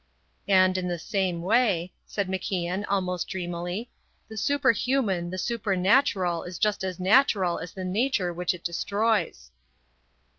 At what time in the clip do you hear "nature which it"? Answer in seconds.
7.85-8.63